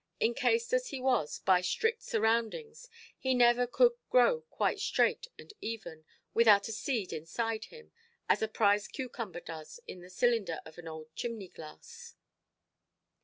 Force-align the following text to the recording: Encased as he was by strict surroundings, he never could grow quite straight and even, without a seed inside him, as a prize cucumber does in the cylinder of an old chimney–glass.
Encased 0.19 0.73
as 0.73 0.87
he 0.87 0.99
was 0.99 1.37
by 1.37 1.61
strict 1.61 2.01
surroundings, 2.01 2.89
he 3.19 3.35
never 3.35 3.67
could 3.67 3.91
grow 4.09 4.41
quite 4.49 4.79
straight 4.79 5.27
and 5.37 5.53
even, 5.61 6.05
without 6.33 6.67
a 6.67 6.71
seed 6.71 7.13
inside 7.13 7.65
him, 7.65 7.91
as 8.27 8.41
a 8.41 8.47
prize 8.47 8.87
cucumber 8.87 9.41
does 9.41 9.79
in 9.85 9.99
the 10.01 10.09
cylinder 10.09 10.59
of 10.65 10.79
an 10.79 10.87
old 10.87 11.13
chimney–glass. 11.13 12.15